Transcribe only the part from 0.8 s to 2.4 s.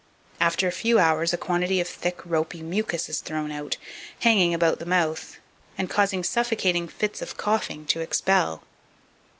hours, a quantity of thick,